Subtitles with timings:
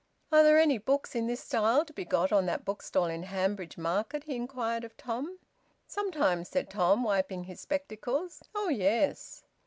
[0.31, 3.77] "Are there any books in this style to be got on that bookstall in Hanbridge
[3.77, 5.37] Market?" he inquired of Tom.
[5.85, 8.41] "Sometimes," said Tom, wiping his spectacles.
[8.55, 9.43] "Oh yes!"